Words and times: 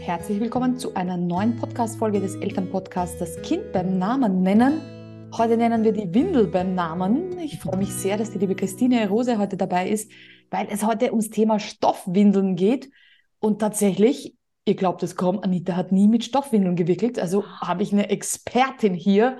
Herzlich 0.00 0.38
willkommen 0.40 0.78
zu 0.78 0.94
einer 0.94 1.16
neuen 1.16 1.56
Podcast-Folge 1.56 2.20
des 2.20 2.36
Elternpodcasts 2.36 3.18
Das 3.18 3.42
Kind 3.42 3.72
beim 3.72 3.98
Namen 3.98 4.42
nennen. 4.42 4.80
Heute 5.36 5.56
nennen 5.56 5.82
wir 5.82 5.92
die 5.92 6.14
Windel 6.14 6.46
beim 6.46 6.74
Namen. 6.74 7.38
Ich 7.40 7.58
freue 7.58 7.76
mich 7.76 7.92
sehr, 7.92 8.16
dass 8.16 8.30
die 8.30 8.38
liebe 8.38 8.54
Christine 8.54 9.08
Rose 9.08 9.36
heute 9.38 9.56
dabei 9.56 9.88
ist, 9.88 10.10
weil 10.50 10.68
es 10.70 10.84
heute 10.84 11.10
ums 11.10 11.30
Thema 11.30 11.58
Stoffwindeln 11.58 12.56
geht. 12.56 12.90
Und 13.40 13.58
tatsächlich, 13.58 14.36
ihr 14.64 14.76
glaubt 14.76 15.02
es 15.02 15.16
kaum, 15.16 15.40
Anita 15.40 15.74
hat 15.74 15.92
nie 15.92 16.08
mit 16.08 16.24
Stoffwindeln 16.24 16.76
gewickelt. 16.76 17.18
Also 17.18 17.44
habe 17.60 17.82
ich 17.82 17.92
eine 17.92 18.08
Expertin 18.08 18.94
hier, 18.94 19.38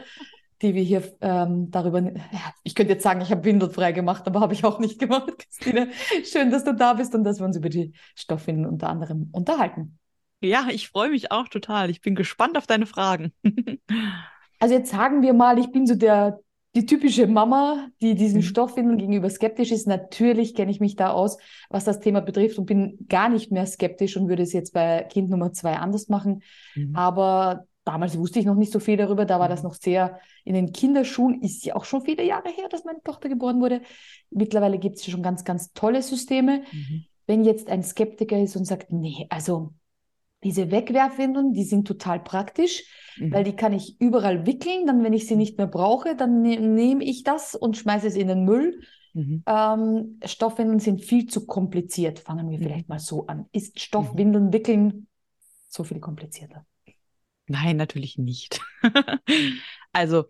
die 0.63 0.75
wir 0.75 0.83
hier 0.83 1.03
ähm, 1.21 1.71
darüber, 1.71 2.01
ja, 2.01 2.55
ich 2.63 2.75
könnte 2.75 2.95
jetzt 2.95 3.03
sagen, 3.03 3.21
ich 3.21 3.31
habe 3.31 3.45
windelfrei 3.45 3.93
gemacht, 3.93 4.27
aber 4.27 4.41
habe 4.41 4.55
ich 4.55 4.65
auch 4.65 4.79
nicht 4.79 4.99
gemacht, 4.99 5.39
Christine. 5.39 5.91
Schön, 6.25 6.51
dass 6.51 6.65
du 6.65 6.75
da 6.75 6.95
bist 6.95 7.15
und 7.15 7.25
dass 7.25 7.39
wir 7.39 7.47
uns 7.47 7.57
über 7.57 7.69
die 7.69 7.93
Stoffwindeln 8.15 8.67
unter 8.67 8.89
anderem 8.89 9.29
unterhalten. 9.33 9.99
Ja, 10.41 10.69
ich 10.71 10.89
freue 10.89 11.11
mich 11.11 11.31
auch 11.31 11.49
total. 11.49 11.91
Ich 11.91 12.01
bin 12.01 12.15
gespannt 12.15 12.57
auf 12.57 12.67
deine 12.67 12.87
Fragen. 12.87 13.33
also 14.59 14.75
jetzt 14.75 14.91
sagen 14.91 15.23
wir 15.23 15.33
mal, 15.33 15.59
ich 15.59 15.73
bin 15.73 15.87
so 15.87 15.95
der, 15.95 16.41
die 16.75 16.87
typische 16.87 17.27
Mama, 17.27 17.89
die 18.03 18.15
diesen 18.15 18.39
mhm. 18.39 18.45
Stoffwindeln 18.45 18.99
gegenüber 18.99 19.31
skeptisch 19.31 19.73
ist. 19.73 19.87
Natürlich 19.87 20.55
kenne 20.55 20.71
ich 20.71 20.81
mich 20.81 20.97
da 20.97 21.11
aus, 21.11 21.39
was 21.71 21.85
das 21.85 22.01
Thema 22.01 22.21
betrifft 22.21 22.59
und 22.59 22.67
bin 22.67 23.07
gar 23.09 23.29
nicht 23.29 23.51
mehr 23.51 23.67
skeptisch 23.67 24.17
und 24.17 24.29
würde 24.29 24.43
es 24.43 24.53
jetzt 24.53 24.73
bei 24.73 25.03
Kind 25.05 25.31
Nummer 25.31 25.53
zwei 25.53 25.77
anders 25.77 26.09
machen. 26.09 26.43
Mhm. 26.75 26.95
Aber 26.95 27.67
damals 27.87 28.19
wusste 28.19 28.41
ich 28.41 28.45
noch 28.45 28.57
nicht 28.57 28.73
so 28.73 28.81
viel 28.81 28.97
darüber, 28.97 29.25
da 29.25 29.39
war 29.39 29.49
das 29.49 29.63
mhm. 29.63 29.69
noch 29.69 29.75
sehr 29.75 30.21
in 30.45 30.55
den 30.55 30.73
Kinderschuhen, 30.73 31.41
ist 31.41 31.65
ja 31.65 31.77
auch 31.77 31.85
schon 31.85 32.03
viele 32.03 32.25
Jahre 32.25 32.49
her, 32.49 32.69
dass 32.69 32.85
meine 32.85 33.03
Tochter 33.03 33.29
geboren 33.29 33.61
wurde. 33.61 33.81
Mittlerweile 34.31 34.79
gibt 34.79 34.97
es 34.97 35.07
schon 35.07 35.23
ganz, 35.23 35.45
ganz 35.45 35.73
tolle 35.73 36.03
Systeme. 36.03 36.65
Mhm. 36.73 37.05
Wenn 37.27 37.45
jetzt 37.45 37.71
ein 37.71 37.83
Skeptiker 37.83 38.39
ist 38.39 38.57
und 38.57 38.65
sagt, 38.65 38.93
nee, 38.93 39.27
also 39.31 39.73
diese 40.43 40.71
Wegwerfwindeln, 40.71 41.53
die 41.53 41.65
sind 41.65 41.87
total 41.87 42.21
praktisch, 42.21 42.85
mhm. 43.19 43.33
weil 43.33 43.45
die 43.45 43.57
kann 43.57 43.73
ich 43.73 44.01
überall 44.01 44.47
wickeln, 44.47 44.87
dann 44.87 45.03
wenn 45.05 45.13
ich 45.13 45.27
sie 45.27 45.35
mhm. 45.35 45.41
nicht 45.41 45.59
mehr 45.59 45.69
brauche, 45.69 46.17
dann 46.17 46.43
ne 46.43 46.59
nehme 46.59 47.05
ich 47.05 47.23
das 47.23 47.55
und 47.55 47.77
schmeiße 47.77 48.09
es 48.09 48.17
in 48.17 48.29
den 48.29 48.45
Müll. 48.45 48.81
Mhm. 49.15 49.45
Ähm, 49.47 50.21
Stoffwindeln 50.25 50.81
sind 50.81 51.05
viel 51.05 51.27
zu 51.27 51.47
kompliziert. 51.47 52.19
Fangen 52.19 52.51
wir 52.51 52.59
vielleicht 52.59 52.89
mal 52.89 52.99
so 52.99 53.27
an. 53.29 53.47
Ist 53.53 53.81
Stoffwindeln 53.81 54.53
wickeln 54.53 55.07
so 55.69 55.85
viel 55.85 56.01
komplizierter? 56.01 56.67
Nein, 57.49 57.77
natürlich 57.77 58.19
nicht. 58.19 58.61
also, 59.93 60.25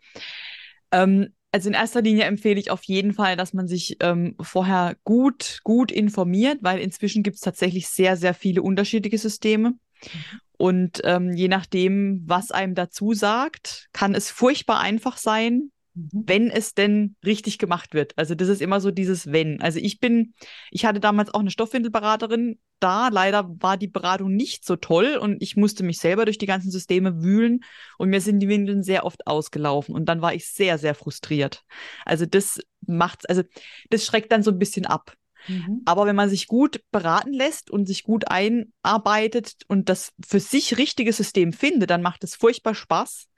ähm, 0.92 1.32
also 1.52 1.68
in 1.68 1.74
erster 1.74 2.02
Linie 2.02 2.24
empfehle 2.24 2.60
ich 2.60 2.70
auf 2.70 2.84
jeden 2.84 3.14
Fall, 3.14 3.36
dass 3.36 3.54
man 3.54 3.66
sich 3.66 3.96
ähm, 4.00 4.36
vorher 4.40 4.96
gut, 5.04 5.60
gut 5.64 5.90
informiert, 5.90 6.58
weil 6.60 6.80
inzwischen 6.80 7.22
gibt 7.22 7.36
es 7.36 7.40
tatsächlich 7.40 7.88
sehr, 7.88 8.16
sehr 8.16 8.34
viele 8.34 8.62
unterschiedliche 8.62 9.18
Systeme. 9.18 9.70
Mhm. 9.70 10.40
Und 10.58 11.00
ähm, 11.04 11.32
je 11.32 11.48
nachdem, 11.48 12.22
was 12.26 12.50
einem 12.50 12.74
dazu 12.74 13.12
sagt, 13.12 13.88
kann 13.92 14.14
es 14.14 14.30
furchtbar 14.30 14.80
einfach 14.80 15.16
sein. 15.16 15.70
Wenn 15.96 16.50
es 16.50 16.74
denn 16.74 17.16
richtig 17.24 17.58
gemacht 17.58 17.94
wird. 17.94 18.12
Also 18.16 18.34
das 18.34 18.48
ist 18.48 18.60
immer 18.60 18.80
so 18.80 18.90
dieses 18.90 19.32
Wenn. 19.32 19.60
Also 19.62 19.78
ich 19.78 19.98
bin, 19.98 20.34
ich 20.70 20.84
hatte 20.84 21.00
damals 21.00 21.32
auch 21.32 21.40
eine 21.40 21.50
Stoffwindelberaterin 21.50 22.58
da. 22.80 23.08
Leider 23.08 23.48
war 23.60 23.78
die 23.78 23.88
Beratung 23.88 24.34
nicht 24.34 24.66
so 24.66 24.76
toll 24.76 25.16
und 25.16 25.42
ich 25.42 25.56
musste 25.56 25.84
mich 25.84 25.98
selber 25.98 26.26
durch 26.26 26.36
die 26.36 26.46
ganzen 26.46 26.70
Systeme 26.70 27.22
wühlen 27.22 27.64
und 27.96 28.10
mir 28.10 28.20
sind 28.20 28.40
die 28.40 28.48
Windeln 28.48 28.82
sehr 28.82 29.06
oft 29.06 29.26
ausgelaufen 29.26 29.94
und 29.94 30.06
dann 30.06 30.20
war 30.20 30.34
ich 30.34 30.50
sehr, 30.50 30.76
sehr 30.76 30.94
frustriert. 30.94 31.64
Also 32.04 32.26
das 32.26 32.60
macht's, 32.86 33.24
also 33.24 33.42
das 33.88 34.04
schreckt 34.04 34.30
dann 34.32 34.42
so 34.42 34.50
ein 34.50 34.58
bisschen 34.58 34.84
ab. 34.84 35.14
Mhm. 35.48 35.80
Aber 35.86 36.04
wenn 36.06 36.16
man 36.16 36.28
sich 36.28 36.46
gut 36.46 36.82
beraten 36.90 37.32
lässt 37.32 37.70
und 37.70 37.86
sich 37.86 38.02
gut 38.02 38.24
einarbeitet 38.28 39.62
und 39.68 39.88
das 39.88 40.12
für 40.26 40.40
sich 40.40 40.76
richtige 40.76 41.12
System 41.12 41.54
findet, 41.54 41.88
dann 41.88 42.02
macht 42.02 42.22
es 42.22 42.34
furchtbar 42.34 42.74
Spaß 42.74 43.28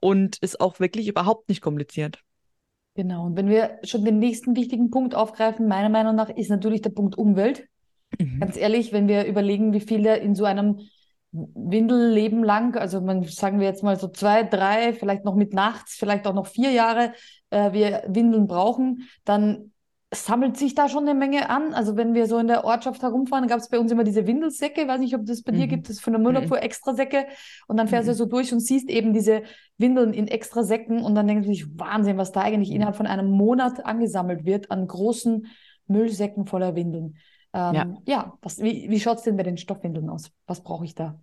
und 0.00 0.38
ist 0.38 0.60
auch 0.60 0.80
wirklich 0.80 1.08
überhaupt 1.08 1.48
nicht 1.48 1.60
kompliziert. 1.60 2.22
Genau. 2.94 3.26
Und 3.26 3.36
wenn 3.36 3.48
wir 3.48 3.78
schon 3.84 4.04
den 4.04 4.18
nächsten 4.18 4.56
wichtigen 4.56 4.90
Punkt 4.90 5.14
aufgreifen, 5.14 5.68
meiner 5.68 5.88
Meinung 5.88 6.16
nach, 6.16 6.30
ist 6.30 6.50
natürlich 6.50 6.82
der 6.82 6.90
Punkt 6.90 7.16
Umwelt. 7.16 7.68
Mhm. 8.18 8.40
Ganz 8.40 8.56
ehrlich, 8.56 8.92
wenn 8.92 9.06
wir 9.06 9.26
überlegen, 9.26 9.72
wie 9.72 9.80
viele 9.80 10.16
in 10.16 10.34
so 10.34 10.44
einem 10.44 10.80
Windelleben 11.30 12.42
lang, 12.42 12.76
also 12.76 13.00
man 13.00 13.22
sagen 13.24 13.60
wir 13.60 13.66
jetzt 13.66 13.82
mal 13.82 13.98
so 13.98 14.08
zwei, 14.08 14.42
drei, 14.42 14.94
vielleicht 14.94 15.24
noch 15.24 15.34
mit 15.34 15.52
nachts, 15.52 15.94
vielleicht 15.94 16.26
auch 16.26 16.34
noch 16.34 16.46
vier 16.46 16.70
Jahre, 16.70 17.12
äh, 17.50 17.72
wir 17.72 18.02
Windeln 18.08 18.46
brauchen, 18.46 19.08
dann 19.24 19.72
sammelt 20.12 20.56
sich 20.56 20.74
da 20.74 20.88
schon 20.88 21.06
eine 21.06 21.18
Menge 21.18 21.50
an. 21.50 21.74
Also 21.74 21.96
wenn 21.96 22.14
wir 22.14 22.26
so 22.26 22.38
in 22.38 22.46
der 22.46 22.64
Ortschaft 22.64 23.02
herumfahren, 23.02 23.46
gab 23.46 23.58
es 23.58 23.68
bei 23.68 23.78
uns 23.78 23.92
immer 23.92 24.04
diese 24.04 24.26
Windelsäcke. 24.26 24.82
Ich 24.82 24.88
weiß 24.88 25.00
nicht, 25.00 25.14
ob 25.14 25.26
das 25.26 25.42
bei 25.42 25.52
mhm. 25.52 25.56
dir 25.56 25.66
gibt, 25.66 25.88
das 25.88 25.96
ist 25.96 26.02
von 26.02 26.14
der 26.14 26.22
Müllabfuhr 26.22 26.56
mhm. 26.56 26.62
Extrasäcke. 26.62 27.26
Und 27.66 27.76
dann 27.76 27.88
fährst 27.88 28.06
mhm. 28.06 28.12
du 28.12 28.16
so 28.16 28.26
durch 28.26 28.52
und 28.52 28.60
siehst 28.60 28.88
eben 28.88 29.12
diese 29.12 29.42
Windeln 29.76 30.14
in 30.14 30.26
Extrasäcken 30.26 31.02
und 31.02 31.14
dann 31.14 31.26
denkst 31.26 31.46
du 31.46 31.52
dich, 31.52 31.78
Wahnsinn, 31.78 32.16
was 32.16 32.32
da 32.32 32.40
eigentlich 32.40 32.70
innerhalb 32.70 32.96
von 32.96 33.06
einem 33.06 33.30
Monat 33.30 33.84
angesammelt 33.84 34.46
wird 34.46 34.70
an 34.70 34.86
großen 34.86 35.46
Müllsäcken 35.86 36.46
voller 36.46 36.74
Windeln. 36.74 37.16
Ähm, 37.52 37.74
ja, 37.74 37.94
ja 38.06 38.38
was, 38.40 38.60
wie, 38.60 38.88
wie 38.88 39.00
schaut 39.00 39.18
es 39.18 39.24
denn 39.24 39.36
bei 39.36 39.42
den 39.42 39.58
Stoffwindeln 39.58 40.08
aus? 40.08 40.30
Was 40.46 40.62
brauche 40.62 40.86
ich 40.86 40.94
da? 40.94 41.20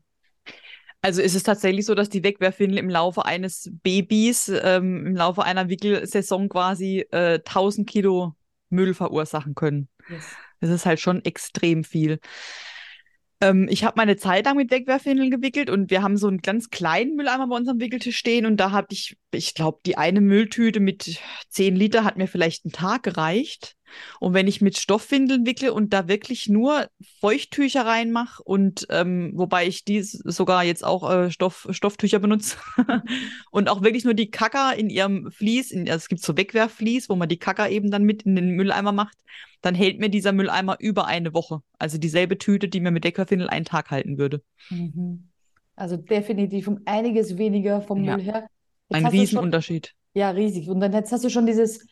Also 1.01 1.22
ist 1.22 1.35
es 1.35 1.44
tatsächlich 1.44 1.85
so, 1.85 1.94
dass 1.94 2.09
die 2.09 2.24
Wegwerfwindel 2.24 2.79
im 2.79 2.90
Laufe 2.90 3.25
eines 3.25 3.72
Babys, 3.84 4.50
ähm, 4.50 5.06
im 5.06 5.16
Laufe 5.16 5.44
einer 5.44 5.69
Wickelsaison 5.69 6.50
quasi 6.50 7.06
äh, 7.12 7.40
1000 7.45 7.88
Kilo 7.88 8.34
Müll 8.69 8.93
verursachen 8.93 9.55
können. 9.55 9.89
Yes. 10.09 10.35
Das 10.61 10.69
ist 10.69 10.85
halt 10.85 10.99
schon 10.99 11.23
extrem 11.23 11.83
viel. 11.83 12.19
Ähm, 13.41 13.67
ich 13.69 13.83
habe 13.83 13.95
meine 13.97 14.15
Zeit 14.15 14.45
lang 14.45 14.55
mit 14.55 14.71
Wegwerfwindeln 14.71 15.29
gewickelt 15.29 15.69
und 15.69 15.91
wir 15.91 16.01
haben 16.01 16.17
so 16.17 16.27
einen 16.27 16.41
ganz 16.41 16.69
kleinen 16.69 17.15
Mülleimer 17.15 17.47
bei 17.47 17.55
unserem 17.55 17.79
Wickeltisch 17.79 18.17
stehen 18.17 18.45
und 18.45 18.57
da 18.57 18.71
habe 18.71 18.87
ich, 18.91 19.17
ich 19.31 19.53
glaube, 19.53 19.79
die 19.85 19.97
eine 19.97 20.21
Mülltüte 20.21 20.79
mit 20.79 21.19
10 21.49 21.75
Liter 21.75 22.03
hat 22.03 22.17
mir 22.17 22.27
vielleicht 22.27 22.65
einen 22.65 22.71
Tag 22.71 23.03
gereicht. 23.03 23.75
Und 24.19 24.34
wenn 24.34 24.47
ich 24.47 24.62
mit 24.62 24.78
Stoffwindeln 24.78 25.46
wickle 25.46 25.73
und 25.73 25.94
da 25.94 26.07
wirklich 26.07 26.50
nur 26.50 26.88
Feuchttücher 27.19 27.85
reinmache 27.85 28.44
und 28.44 28.88
ähm, 28.90 29.31
wobei 29.35 29.68
ich 29.68 29.85
dies 29.85 30.12
sogar 30.12 30.63
jetzt 30.63 30.84
auch 30.84 31.09
äh, 31.09 31.31
Stoff, 31.31 31.68
Stofftücher 31.69 32.19
benutze 32.19 32.57
und 33.51 33.69
auch 33.69 33.81
wirklich 33.81 34.03
nur 34.03 34.13
die 34.13 34.31
Kacker 34.31 34.75
in 34.75 34.90
ihrem 34.90 35.31
Vlies, 35.31 35.72
in, 35.72 35.90
also 35.90 35.97
es 35.97 36.09
gibt 36.09 36.22
so 36.22 36.38
Wegwerfflies, 36.38 37.09
wo 37.09 37.16
man 37.16 37.29
die 37.29 37.40
Kacker 37.40 37.69
eben 37.69 37.91
dann 37.91 38.03
mit 38.03 38.24
in 38.24 38.35
den 38.35 38.51
Mülleimer 38.51 38.91
macht, 38.91 39.18
dann 39.62 39.75
hält 39.75 40.00
mir 40.00 40.09
dieser 40.09 40.31
Mülleimer 40.31 40.78
über 40.79 41.07
eine 41.07 41.34
Woche. 41.34 41.62
Also 41.79 41.97
dieselbe 41.97 42.38
Tüte, 42.38 42.68
die 42.68 42.79
mir 42.79 42.91
mit 42.91 43.03
Deckerfindel 43.03 43.50
einen 43.50 43.66
Tag 43.66 43.91
halten 43.91 44.18
würde. 44.18 44.41
Mhm. 44.69 45.29
Also 45.75 45.97
definitiv 45.97 46.68
um 46.68 46.79
einiges 46.85 47.38
weniger 47.38 47.81
vom 47.81 48.03
ja. 48.03 48.16
Müll 48.16 48.25
her. 48.25 48.47
Jetzt 48.90 48.97
Ein 48.97 49.06
Riesenunterschied. 49.07 49.94
ja, 50.13 50.29
riesig. 50.29 50.69
Und 50.69 50.79
dann 50.79 50.94
jetzt 50.94 51.12
hast 51.12 51.24
du 51.24 51.29
schon 51.29 51.45
dieses 51.45 51.85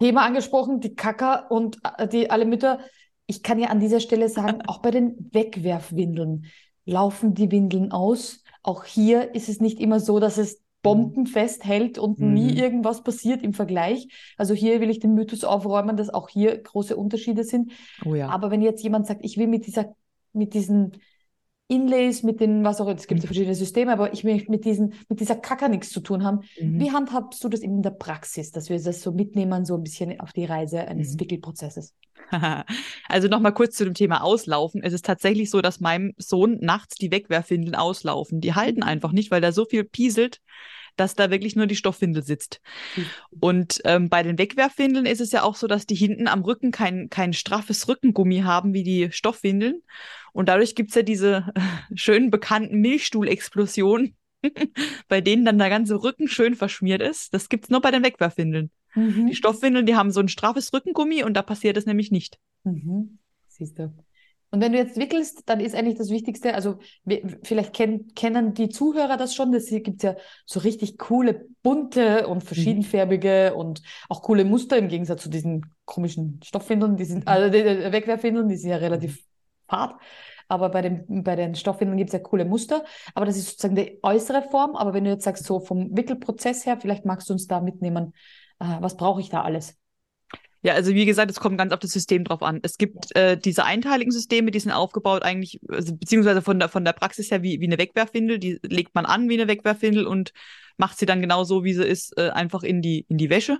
Thema 0.00 0.24
angesprochen, 0.24 0.80
die 0.80 0.94
Kacker 0.94 1.50
und 1.50 1.78
äh, 1.98 2.08
die 2.08 2.30
alle 2.30 2.46
Mütter. 2.46 2.80
Ich 3.26 3.42
kann 3.42 3.58
ja 3.58 3.68
an 3.68 3.80
dieser 3.80 4.00
Stelle 4.00 4.28
sagen, 4.28 4.62
auch 4.66 4.78
bei 4.78 4.90
den 4.90 5.30
Wegwerfwindeln 5.32 6.46
laufen 6.84 7.34
die 7.34 7.50
Windeln 7.50 7.92
aus. 7.92 8.42
Auch 8.62 8.84
hier 8.84 9.34
ist 9.34 9.48
es 9.48 9.60
nicht 9.60 9.78
immer 9.78 10.00
so, 10.00 10.18
dass 10.18 10.38
es 10.38 10.62
bombenfest 10.82 11.64
hält 11.64 11.98
und 11.98 12.18
mhm. 12.18 12.32
nie 12.32 12.56
irgendwas 12.56 13.02
passiert 13.02 13.42
im 13.42 13.52
Vergleich. 13.52 14.08
Also 14.38 14.54
hier 14.54 14.80
will 14.80 14.88
ich 14.88 14.98
den 14.98 15.14
Mythos 15.14 15.44
aufräumen, 15.44 15.96
dass 15.96 16.08
auch 16.08 16.30
hier 16.30 16.56
große 16.56 16.96
Unterschiede 16.96 17.44
sind. 17.44 17.72
Oh 18.04 18.14
ja. 18.14 18.28
Aber 18.30 18.50
wenn 18.50 18.62
jetzt 18.62 18.82
jemand 18.82 19.06
sagt, 19.06 19.20
ich 19.22 19.36
will 19.36 19.46
mit 19.46 19.66
dieser, 19.66 19.94
mit 20.32 20.54
diesen 20.54 20.92
Inlays, 21.70 22.22
mit 22.22 22.40
den, 22.40 22.64
was 22.64 22.80
auch, 22.80 22.88
es 22.88 23.06
gibt 23.06 23.20
ja 23.20 23.24
mhm. 23.24 23.28
verschiedene 23.28 23.54
Systeme, 23.54 23.92
aber 23.92 24.12
ich 24.12 24.24
möchte 24.24 24.50
mit 24.50 24.64
diesen, 24.64 24.94
mit 25.08 25.20
dieser 25.20 25.36
Kacker 25.36 25.68
nichts 25.68 25.90
zu 25.90 26.00
tun 26.00 26.24
haben. 26.24 26.40
Mhm. 26.60 26.80
Wie 26.80 26.90
handhabst 26.90 27.42
du 27.44 27.48
das 27.48 27.60
in 27.60 27.82
der 27.82 27.90
Praxis, 27.90 28.50
dass 28.50 28.68
wir 28.68 28.80
das 28.80 29.02
so 29.02 29.12
mitnehmen, 29.12 29.64
so 29.64 29.76
ein 29.76 29.82
bisschen 29.82 30.18
auf 30.20 30.32
die 30.32 30.44
Reise 30.44 30.80
eines 30.80 31.14
mhm. 31.14 31.20
Wickelprozesses? 31.20 31.94
also 33.08 33.28
nochmal 33.28 33.54
kurz 33.54 33.76
zu 33.76 33.84
dem 33.84 33.94
Thema 33.94 34.22
Auslaufen. 34.22 34.82
Es 34.82 34.92
ist 34.92 35.04
tatsächlich 35.04 35.48
so, 35.50 35.60
dass 35.60 35.80
meinem 35.80 36.12
Sohn 36.16 36.58
nachts 36.60 36.96
die 36.96 37.10
Wegwerfwindeln 37.10 37.76
auslaufen. 37.76 38.40
Die 38.40 38.54
halten 38.54 38.80
mhm. 38.80 38.86
einfach 38.86 39.12
nicht, 39.12 39.30
weil 39.30 39.40
da 39.40 39.52
so 39.52 39.64
viel 39.64 39.84
pieselt, 39.84 40.40
dass 40.96 41.14
da 41.14 41.30
wirklich 41.30 41.56
nur 41.56 41.66
die 41.66 41.76
Stoffwindel 41.76 42.22
sitzt. 42.22 42.60
Mhm. 42.96 43.06
Und 43.40 43.80
ähm, 43.84 44.08
bei 44.08 44.22
den 44.22 44.38
Wegwerfwindeln 44.38 45.06
ist 45.06 45.20
es 45.20 45.32
ja 45.32 45.42
auch 45.42 45.56
so, 45.56 45.66
dass 45.66 45.86
die 45.86 45.94
hinten 45.94 46.28
am 46.28 46.42
Rücken 46.42 46.70
kein, 46.70 47.08
kein 47.08 47.32
straffes 47.32 47.88
Rückengummi 47.88 48.40
haben 48.40 48.74
wie 48.74 48.82
die 48.82 49.10
Stoffwindeln. 49.12 49.82
Und 50.32 50.48
dadurch 50.48 50.74
gibt 50.74 50.90
es 50.90 50.94
ja 50.96 51.02
diese 51.02 51.52
äh, 51.54 51.60
schönen 51.94 52.30
bekannten 52.30 52.80
Milchstuhlexplosionen, 52.80 54.16
bei 55.08 55.20
denen 55.20 55.44
dann 55.44 55.58
der 55.58 55.70
ganze 55.70 56.02
Rücken 56.02 56.28
schön 56.28 56.54
verschmiert 56.54 57.02
ist. 57.02 57.34
Das 57.34 57.48
gibt 57.48 57.64
es 57.64 57.70
nur 57.70 57.80
bei 57.80 57.90
den 57.90 58.02
Wegwerfwindeln. 58.02 58.70
Mhm. 58.94 59.26
Die 59.26 59.34
Stoffwindeln, 59.34 59.86
die 59.86 59.96
haben 59.96 60.10
so 60.10 60.20
ein 60.20 60.28
straffes 60.28 60.72
Rückengummi 60.72 61.22
und 61.22 61.34
da 61.34 61.42
passiert 61.42 61.76
es 61.76 61.86
nämlich 61.86 62.10
nicht. 62.10 62.38
Mhm. 62.64 63.18
Siehst 63.48 63.78
du. 63.78 63.92
Und 64.52 64.60
wenn 64.60 64.72
du 64.72 64.78
jetzt 64.78 64.96
wickelst, 64.96 65.42
dann 65.46 65.60
ist 65.60 65.76
eigentlich 65.76 65.96
das 65.96 66.10
Wichtigste, 66.10 66.54
also 66.54 66.78
vielleicht 67.42 67.72
kenn, 67.72 68.08
kennen 68.14 68.52
die 68.52 68.68
Zuhörer 68.68 69.16
das 69.16 69.34
schon, 69.34 69.52
das 69.52 69.66
gibt 69.66 70.02
ja 70.02 70.16
so 70.44 70.60
richtig 70.60 70.98
coole, 70.98 71.46
bunte 71.62 72.26
und 72.26 72.42
verschiedenfärbige 72.42 73.52
mhm. 73.52 73.60
und 73.60 73.82
auch 74.08 74.22
coole 74.22 74.44
Muster 74.44 74.76
im 74.76 74.88
Gegensatz 74.88 75.22
zu 75.22 75.30
diesen 75.30 75.72
komischen 75.84 76.40
Stoffwindeln, 76.42 76.96
die 76.96 77.04
sind, 77.04 77.20
mhm. 77.20 77.28
also 77.28 77.50
die 77.50 77.64
Wegwerfwindeln, 77.64 78.48
die 78.48 78.56
sind 78.56 78.70
ja 78.70 78.76
relativ 78.78 79.24
fad. 79.68 79.94
aber 80.48 80.68
bei, 80.68 80.82
dem, 80.82 81.22
bei 81.22 81.36
den 81.36 81.54
Stoffwindeln 81.54 81.96
gibt 81.96 82.10
es 82.10 82.14
ja 82.14 82.18
coole 82.18 82.44
Muster. 82.44 82.84
Aber 83.14 83.26
das 83.26 83.36
ist 83.36 83.50
sozusagen 83.50 83.76
die 83.76 84.00
äußere 84.02 84.42
Form. 84.42 84.74
Aber 84.74 84.92
wenn 84.94 85.04
du 85.04 85.10
jetzt 85.10 85.24
sagst, 85.24 85.44
so 85.44 85.60
vom 85.60 85.96
Wickelprozess 85.96 86.66
her, 86.66 86.76
vielleicht 86.76 87.04
magst 87.04 87.28
du 87.28 87.34
uns 87.34 87.46
da 87.46 87.60
mitnehmen, 87.60 88.14
äh, 88.58 88.64
was 88.80 88.96
brauche 88.96 89.20
ich 89.20 89.28
da 89.28 89.42
alles? 89.42 89.79
Ja, 90.62 90.74
also 90.74 90.92
wie 90.94 91.06
gesagt, 91.06 91.30
es 91.30 91.40
kommt 91.40 91.56
ganz 91.56 91.72
auf 91.72 91.78
das 91.78 91.90
System 91.90 92.24
drauf 92.24 92.42
an. 92.42 92.60
Es 92.62 92.76
gibt 92.76 93.16
äh, 93.16 93.38
diese 93.38 93.64
einteiligen 93.64 94.12
Systeme, 94.12 94.50
die 94.50 94.60
sind 94.60 94.72
aufgebaut 94.72 95.22
eigentlich, 95.22 95.58
also, 95.68 95.96
beziehungsweise 95.96 96.42
von 96.42 96.58
der, 96.58 96.68
von 96.68 96.84
der 96.84 96.92
Praxis 96.92 97.30
her 97.30 97.42
wie, 97.42 97.60
wie 97.60 97.66
eine 97.66 97.78
Wegwerfwindel, 97.78 98.38
die 98.38 98.58
legt 98.62 98.94
man 98.94 99.06
an 99.06 99.28
wie 99.30 99.40
eine 99.40 99.48
Wegwerfwindel 99.48 100.06
und 100.06 100.32
macht 100.76 100.98
sie 100.98 101.06
dann 101.06 101.22
genauso, 101.22 101.64
wie 101.64 101.72
sie 101.72 101.84
ist, 101.84 102.16
äh, 102.18 102.30
einfach 102.30 102.62
in 102.62 102.82
die, 102.82 103.06
in 103.08 103.16
die 103.16 103.30
Wäsche. 103.30 103.58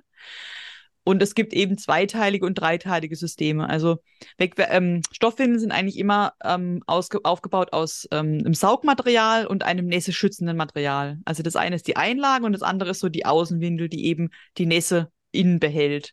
Und 1.03 1.23
es 1.23 1.35
gibt 1.35 1.55
eben 1.55 1.79
zweiteilige 1.79 2.45
und 2.45 2.55
dreiteilige 2.55 3.17
Systeme. 3.17 3.69
Also 3.69 3.99
Wegwer 4.37 4.71
ähm, 4.71 5.01
Stoffwindeln 5.11 5.59
sind 5.59 5.73
eigentlich 5.73 5.99
immer 5.99 6.35
ähm, 6.45 6.83
aufgebaut 6.87 7.73
aus 7.73 8.07
ähm, 8.11 8.39
einem 8.41 8.55
Saugmaterial 8.55 9.47
und 9.47 9.65
einem 9.65 9.87
nässeschützenden 9.87 10.57
Material. 10.57 11.19
Also 11.25 11.43
das 11.43 11.57
eine 11.57 11.77
ist 11.77 11.87
die 11.87 11.97
Einlage 11.97 12.45
und 12.45 12.53
das 12.53 12.63
andere 12.63 12.91
ist 12.91 13.01
so 13.01 13.09
die 13.09 13.25
Außenwindel, 13.25 13.89
die 13.89 14.05
eben 14.05 14.29
die 14.59 14.67
Nässe 14.67 15.11
innen 15.33 15.59
behält. 15.59 16.13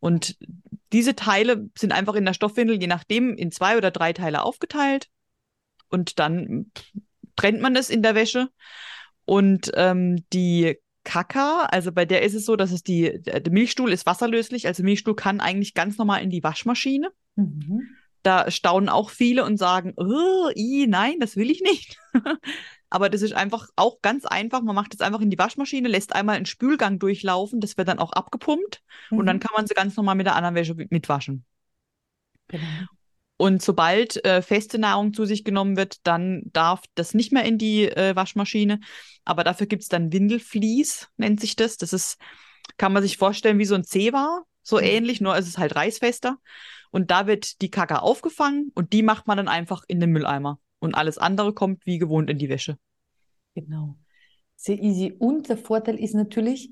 Und 0.00 0.36
diese 0.92 1.14
Teile 1.14 1.70
sind 1.78 1.92
einfach 1.92 2.14
in 2.14 2.24
der 2.24 2.34
Stoffwindel, 2.34 2.80
je 2.80 2.88
nachdem, 2.88 3.34
in 3.36 3.52
zwei 3.52 3.76
oder 3.76 3.90
drei 3.90 4.12
Teile 4.12 4.42
aufgeteilt. 4.42 5.08
Und 5.88 6.18
dann 6.18 6.72
trennt 7.36 7.60
man 7.60 7.76
es 7.76 7.90
in 7.90 8.02
der 8.02 8.14
Wäsche. 8.14 8.48
Und 9.24 9.70
ähm, 9.74 10.24
die 10.32 10.78
Kaka, 11.04 11.66
also 11.70 11.92
bei 11.92 12.04
der 12.04 12.22
ist 12.22 12.34
es 12.34 12.44
so, 12.44 12.56
dass 12.56 12.72
es 12.72 12.82
die, 12.82 13.22
der 13.22 13.42
Milchstuhl 13.50 13.92
ist 13.92 14.06
wasserlöslich, 14.06 14.66
also 14.66 14.82
Milchstuhl 14.82 15.14
kann 15.14 15.40
eigentlich 15.40 15.74
ganz 15.74 15.96
normal 15.98 16.22
in 16.22 16.30
die 16.30 16.42
Waschmaschine. 16.42 17.10
Mhm. 17.36 17.82
Da 18.22 18.50
staunen 18.50 18.88
auch 18.88 19.10
viele 19.10 19.44
und 19.44 19.56
sagen, 19.56 19.94
oh, 19.96 20.50
i, 20.54 20.86
nein, 20.88 21.20
das 21.20 21.36
will 21.36 21.50
ich 21.50 21.62
nicht. 21.62 21.98
Aber 22.90 23.08
das 23.08 23.22
ist 23.22 23.32
einfach 23.32 23.68
auch 23.76 24.02
ganz 24.02 24.26
einfach. 24.26 24.62
Man 24.62 24.74
macht 24.74 24.94
es 24.94 25.00
einfach 25.00 25.20
in 25.20 25.30
die 25.30 25.38
Waschmaschine, 25.38 25.88
lässt 25.88 26.12
einmal 26.14 26.36
einen 26.36 26.46
Spülgang 26.46 26.98
durchlaufen, 26.98 27.60
das 27.60 27.76
wird 27.76 27.88
dann 27.88 28.00
auch 28.00 28.12
abgepumpt 28.12 28.82
mhm. 29.10 29.18
und 29.18 29.26
dann 29.26 29.36
mhm. 29.36 29.40
kann 29.40 29.52
man 29.56 29.66
sie 29.66 29.74
ganz 29.74 29.96
normal 29.96 30.16
mit 30.16 30.26
der 30.26 30.34
anderen 30.36 30.56
Wäsche 30.56 30.74
mitwaschen. 30.74 31.44
Genau. 32.48 32.86
Und 33.36 33.62
sobald 33.62 34.22
äh, 34.26 34.42
feste 34.42 34.78
Nahrung 34.78 35.14
zu 35.14 35.24
sich 35.24 35.44
genommen 35.44 35.78
wird, 35.78 36.06
dann 36.06 36.42
darf 36.52 36.82
das 36.94 37.14
nicht 37.14 37.32
mehr 37.32 37.44
in 37.44 37.56
die 37.56 37.84
äh, 37.84 38.14
Waschmaschine. 38.14 38.80
Aber 39.24 39.44
dafür 39.44 39.66
gibt 39.66 39.82
es 39.82 39.88
dann 39.88 40.12
Windelflies, 40.12 41.08
nennt 41.16 41.40
sich 41.40 41.56
das. 41.56 41.78
Das 41.78 41.94
ist, 41.94 42.18
kann 42.76 42.92
man 42.92 43.02
sich 43.02 43.16
vorstellen, 43.16 43.58
wie 43.58 43.64
so 43.64 43.74
ein 43.74 43.84
Zewa, 43.84 44.42
so 44.62 44.76
mhm. 44.76 44.82
ähnlich, 44.82 45.22
nur 45.22 45.38
ist 45.38 45.48
es 45.48 45.56
halt 45.56 45.74
reißfester. 45.74 46.36
Und 46.90 47.10
da 47.10 47.26
wird 47.26 47.62
die 47.62 47.70
Kacke 47.70 48.02
aufgefangen 48.02 48.72
und 48.74 48.92
die 48.92 49.02
macht 49.02 49.26
man 49.26 49.38
dann 49.38 49.48
einfach 49.48 49.84
in 49.86 50.00
den 50.00 50.10
Mülleimer. 50.10 50.58
Und 50.80 50.94
alles 50.94 51.18
andere 51.18 51.52
kommt 51.52 51.86
wie 51.86 51.98
gewohnt 51.98 52.28
in 52.28 52.38
die 52.38 52.48
Wäsche. 52.48 52.76
Genau. 53.54 53.96
Sehr 54.56 54.82
easy. 54.82 55.14
Und 55.18 55.48
der 55.48 55.56
Vorteil 55.56 55.98
ist 55.98 56.14
natürlich, 56.14 56.70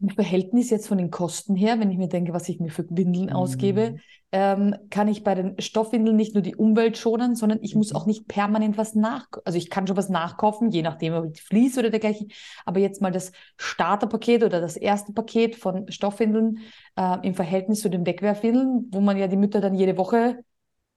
im 0.00 0.10
Verhältnis 0.10 0.70
jetzt 0.70 0.86
von 0.86 0.98
den 0.98 1.10
Kosten 1.10 1.56
her, 1.56 1.80
wenn 1.80 1.90
ich 1.90 1.98
mir 1.98 2.08
denke, 2.08 2.32
was 2.32 2.48
ich 2.48 2.60
mir 2.60 2.70
für 2.70 2.86
Windeln 2.88 3.26
mhm. 3.26 3.32
ausgebe, 3.32 3.96
ähm, 4.30 4.76
kann 4.90 5.08
ich 5.08 5.24
bei 5.24 5.34
den 5.34 5.60
Stoffwindeln 5.60 6.16
nicht 6.16 6.34
nur 6.34 6.42
die 6.42 6.54
Umwelt 6.54 6.96
schonen, 6.96 7.34
sondern 7.34 7.58
ich 7.62 7.74
mhm. 7.74 7.78
muss 7.78 7.94
auch 7.94 8.06
nicht 8.06 8.28
permanent 8.28 8.78
was 8.78 8.94
nach, 8.94 9.26
also 9.44 9.58
ich 9.58 9.70
kann 9.70 9.86
schon 9.86 9.96
was 9.96 10.08
nachkaufen, 10.08 10.70
je 10.70 10.82
nachdem, 10.82 11.14
ob 11.14 11.24
ich 11.32 11.42
fließe 11.42 11.80
oder 11.80 11.90
dergleichen. 11.90 12.28
Aber 12.64 12.78
jetzt 12.78 13.02
mal 13.02 13.10
das 13.10 13.32
Starterpaket 13.56 14.44
oder 14.44 14.60
das 14.60 14.76
erste 14.76 15.12
Paket 15.12 15.56
von 15.56 15.90
Stoffwindeln 15.90 16.58
äh, 16.96 17.26
im 17.26 17.34
Verhältnis 17.34 17.80
zu 17.80 17.88
den 17.88 18.06
Wegwerfwindeln, 18.06 18.88
wo 18.92 19.00
man 19.00 19.16
ja 19.16 19.26
die 19.26 19.36
Mütter 19.36 19.60
dann 19.60 19.74
jede 19.74 19.96
Woche 19.96 20.44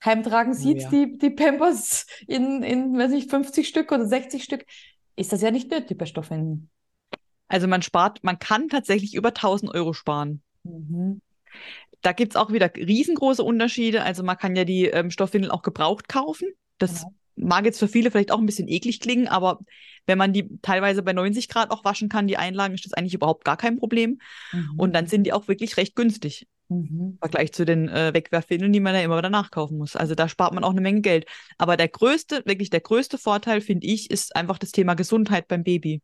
heimtragen 0.04 0.54
sieht, 0.54 0.82
ja. 0.84 0.90
die, 0.90 1.18
die 1.18 1.30
Pampers 1.30 2.06
in, 2.28 2.64
in, 2.64 2.98
weiß 2.98 3.12
nicht, 3.12 3.30
50 3.30 3.68
Stück 3.68 3.92
oder 3.92 4.06
60 4.06 4.44
Stück, 4.44 4.66
ist 5.16 5.32
das 5.32 5.42
ja 5.42 5.52
nicht 5.52 5.70
nötig 5.70 5.98
bei 5.98 6.06
Stoffwindeln. 6.06 6.70
Also 7.48 7.68
man 7.68 7.82
spart, 7.82 8.24
man 8.24 8.40
kann 8.40 8.70
tatsächlich 8.70 9.14
über 9.14 9.30
1000 9.30 9.74
Euro 9.74 9.94
sparen. 9.94 10.42
Mhm. 10.64 11.22
Da 12.02 12.14
gibt 12.14 12.34
es 12.34 12.36
auch 12.36 12.52
wieder 12.52 12.72
riesengroße 12.74 13.44
Unterschiede. 13.44 14.04
Also 14.04 14.24
man 14.24 14.38
kann 14.38 14.56
ja 14.56 14.64
die 14.64 14.86
ähm, 14.86 15.12
Stoffwindeln 15.12 15.52
auch 15.52 15.62
gebraucht 15.62 16.08
kaufen. 16.08 16.48
Das 16.78 17.02
genau. 17.02 17.14
mag 17.36 17.66
jetzt 17.66 17.80
für 17.80 17.88
viele 17.88 18.10
vielleicht 18.10 18.32
auch 18.32 18.40
ein 18.40 18.46
bisschen 18.46 18.70
eklig 18.70 19.02
klingen, 19.02 19.28
aber 19.28 19.60
wenn 20.08 20.18
man 20.18 20.34
die 20.34 20.50
teilweise 20.62 21.04
bei 21.04 21.14
90 21.14 21.48
Grad 21.48 21.72
auch 21.72 21.84
waschen 21.84 22.10
kann, 22.10 22.28
die 22.28 22.38
Einlagen, 22.38 22.74
ist 22.74 22.86
das 22.86 22.94
eigentlich 22.94 23.14
überhaupt 23.14 23.46
gar 23.46 23.58
kein 23.58 23.78
Problem. 23.78 24.20
Mhm. 24.52 24.80
Und 24.80 24.94
dann 24.94 25.08
sind 25.08 25.24
die 25.26 25.34
auch 25.34 25.48
wirklich 25.48 25.78
recht 25.78 25.96
günstig. 25.96 26.48
Mhm. 26.72 27.12
Im 27.12 27.18
Vergleich 27.20 27.52
zu 27.52 27.66
den 27.66 27.90
äh, 27.90 28.14
Wegwerfwindeln, 28.14 28.72
die 28.72 28.80
man 28.80 28.96
ja 28.96 29.02
immer 29.02 29.18
wieder 29.18 29.30
nachkaufen 29.30 29.78
muss. 29.78 29.98
Also 29.98 30.16
da 30.16 30.30
spart 30.30 30.54
man 30.54 30.64
auch 30.64 30.72
eine 30.72 30.80
Menge 30.80 31.02
Geld. 31.02 31.26
Aber 31.58 31.76
der 31.76 31.90
größte, 31.90 32.44
wirklich 32.46 32.70
der 32.70 32.80
größte 32.80 33.18
Vorteil, 33.18 33.60
finde 33.60 33.88
ich, 33.88 34.10
ist 34.10 34.36
einfach 34.36 34.58
das 34.58 34.72
Thema 34.72 34.94
Gesundheit 34.94 35.50
beim 35.50 35.64
Baby. 35.64 36.02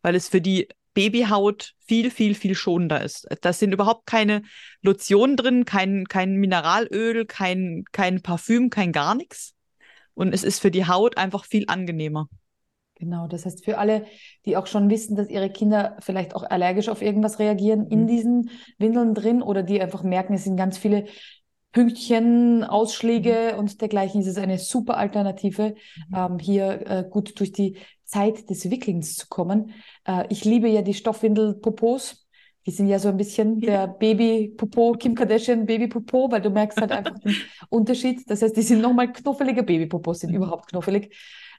Weil 0.00 0.14
es 0.14 0.28
für 0.28 0.40
die 0.40 0.68
Babyhaut 0.94 1.74
viel, 1.86 2.10
viel, 2.10 2.34
viel 2.34 2.54
schonender 2.54 3.02
ist. 3.02 3.28
Da 3.42 3.52
sind 3.52 3.72
überhaupt 3.72 4.06
keine 4.06 4.42
Lotionen 4.80 5.36
drin, 5.36 5.66
kein, 5.66 6.06
kein 6.06 6.34
Mineralöl, 6.36 7.26
kein, 7.26 7.84
kein 7.92 8.22
Parfüm, 8.22 8.70
kein 8.70 8.92
gar 8.92 9.14
nichts. 9.14 9.54
Und 10.14 10.32
es 10.32 10.44
ist 10.44 10.60
für 10.60 10.70
die 10.70 10.86
Haut 10.86 11.18
einfach 11.18 11.44
viel 11.44 11.64
angenehmer. 11.68 12.26
Genau, 13.00 13.26
das 13.26 13.46
heißt 13.46 13.64
für 13.64 13.78
alle, 13.78 14.04
die 14.44 14.58
auch 14.58 14.66
schon 14.66 14.90
wissen, 14.90 15.16
dass 15.16 15.30
ihre 15.30 15.48
Kinder 15.48 15.96
vielleicht 16.00 16.36
auch 16.36 16.42
allergisch 16.42 16.90
auf 16.90 17.00
irgendwas 17.00 17.38
reagieren, 17.38 17.84
mhm. 17.84 17.90
in 17.90 18.06
diesen 18.06 18.50
Windeln 18.76 19.14
drin 19.14 19.40
oder 19.40 19.62
die 19.62 19.80
einfach 19.80 20.02
merken, 20.02 20.34
es 20.34 20.44
sind 20.44 20.58
ganz 20.58 20.76
viele 20.76 21.06
Pünktchen, 21.72 22.62
Ausschläge 22.62 23.52
mhm. 23.52 23.58
und 23.58 23.80
dergleichen, 23.80 24.20
ist 24.20 24.26
es 24.26 24.36
eine 24.36 24.58
super 24.58 24.98
Alternative, 24.98 25.76
mhm. 26.10 26.14
ähm, 26.14 26.38
hier 26.38 26.86
äh, 26.86 27.04
gut 27.08 27.40
durch 27.40 27.52
die 27.52 27.78
Zeit 28.04 28.50
des 28.50 28.70
Wickelns 28.70 29.16
zu 29.16 29.28
kommen. 29.28 29.72
Äh, 30.06 30.26
ich 30.28 30.44
liebe 30.44 30.68
ja 30.68 30.82
die 30.82 30.94
Stoffwindel-Popos. 30.94 32.26
Die 32.66 32.70
sind 32.72 32.88
ja 32.88 32.98
so 32.98 33.08
ein 33.08 33.16
bisschen 33.16 33.60
der 33.60 33.88
Baby-Popo, 33.88 34.92
Kim 34.92 35.14
Kardashian 35.14 35.64
Baby-Popo, 35.64 36.30
weil 36.30 36.42
du 36.42 36.50
merkst 36.50 36.78
halt 36.78 36.92
einfach 36.92 37.18
den 37.20 37.34
Unterschied. 37.70 38.28
Das 38.28 38.42
heißt, 38.42 38.54
die 38.54 38.60
sind 38.60 38.82
nochmal 38.82 39.10
knuffeliger. 39.10 39.62
Baby-Popos 39.62 40.20
sind 40.20 40.30
mhm. 40.32 40.36
überhaupt 40.36 40.68
knuffelig 40.68 41.10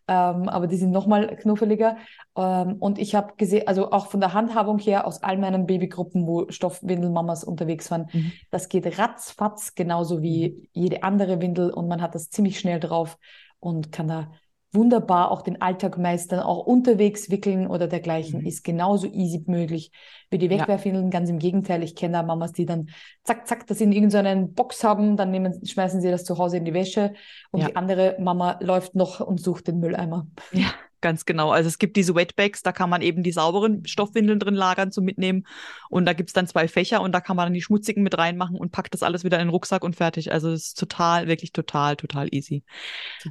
ähm, 0.07 0.49
aber 0.49 0.67
die 0.67 0.77
sind 0.77 0.91
nochmal 0.91 1.35
knuffeliger. 1.37 1.97
Ähm, 2.35 2.77
und 2.79 2.99
ich 2.99 3.15
habe 3.15 3.33
gesehen, 3.37 3.67
also 3.67 3.91
auch 3.91 4.07
von 4.07 4.19
der 4.19 4.33
Handhabung 4.33 4.79
her, 4.79 5.07
aus 5.07 5.23
all 5.23 5.37
meinen 5.37 5.65
Babygruppen, 5.65 6.27
wo 6.27 6.49
Stoffwindelmamas 6.49 7.43
unterwegs 7.43 7.89
waren, 7.91 8.07
mhm. 8.11 8.31
das 8.49 8.69
geht 8.69 8.97
ratzfatz, 8.97 9.75
genauso 9.75 10.21
wie 10.21 10.49
mhm. 10.49 10.67
jede 10.73 11.03
andere 11.03 11.41
Windel 11.41 11.71
und 11.71 11.87
man 11.87 12.01
hat 12.01 12.15
das 12.15 12.29
ziemlich 12.29 12.59
schnell 12.59 12.79
drauf 12.79 13.17
und 13.59 13.91
kann 13.91 14.07
da 14.07 14.31
wunderbar 14.73 15.31
auch 15.31 15.41
den 15.41 15.61
Alltag 15.61 15.97
meistern, 15.97 16.39
auch 16.39 16.65
unterwegs 16.65 17.29
wickeln 17.29 17.67
oder 17.67 17.87
dergleichen, 17.87 18.41
mhm. 18.41 18.47
ist 18.47 18.63
genauso 18.63 19.07
easy 19.07 19.43
möglich 19.47 19.91
wie 20.29 20.37
die 20.37 20.49
Wegwerfwindeln. 20.49 21.05
Ja. 21.05 21.09
Ganz 21.09 21.29
im 21.29 21.39
Gegenteil, 21.39 21.83
ich 21.83 21.95
kenne 21.95 22.13
da 22.13 22.23
Mamas, 22.23 22.53
die 22.53 22.65
dann 22.65 22.89
zack, 23.23 23.47
zack, 23.47 23.67
das 23.67 23.81
in 23.81 23.91
irgendeiner 23.91 24.35
Box 24.47 24.83
haben, 24.83 25.17
dann 25.17 25.31
nehmen, 25.31 25.65
schmeißen 25.65 26.01
sie 26.01 26.09
das 26.09 26.23
zu 26.23 26.37
Hause 26.37 26.57
in 26.57 26.65
die 26.65 26.73
Wäsche 26.73 27.13
und 27.51 27.61
ja. 27.61 27.67
die 27.67 27.75
andere 27.75 28.15
Mama 28.19 28.57
läuft 28.61 28.95
noch 28.95 29.19
und 29.19 29.41
sucht 29.41 29.67
den 29.67 29.79
Mülleimer. 29.79 30.27
Ja. 30.51 30.67
Ganz 31.01 31.25
genau. 31.25 31.49
Also 31.49 31.67
es 31.67 31.79
gibt 31.79 31.97
diese 31.97 32.13
Wetbags, 32.13 32.61
da 32.61 32.71
kann 32.71 32.89
man 32.89 33.01
eben 33.01 33.23
die 33.23 33.31
sauberen 33.31 33.83
Stoffwindeln 33.85 34.39
drin 34.39 34.53
lagern 34.53 34.91
zum 34.91 35.03
Mitnehmen. 35.03 35.47
Und 35.89 36.05
da 36.05 36.13
gibt 36.13 36.29
es 36.29 36.33
dann 36.33 36.45
zwei 36.45 36.67
Fächer 36.67 37.01
und 37.01 37.11
da 37.11 37.21
kann 37.21 37.35
man 37.35 37.47
dann 37.47 37.53
die 37.53 37.61
schmutzigen 37.61 38.03
mit 38.03 38.17
reinmachen 38.17 38.55
und 38.55 38.71
packt 38.71 38.93
das 38.93 39.01
alles 39.01 39.23
wieder 39.23 39.39
in 39.39 39.47
den 39.47 39.49
Rucksack 39.49 39.83
und 39.83 39.95
fertig. 39.95 40.31
Also 40.31 40.51
es 40.51 40.67
ist 40.67 40.79
total, 40.79 41.27
wirklich 41.27 41.51
total, 41.53 41.95
total 41.95 42.27
easy. 42.31 42.63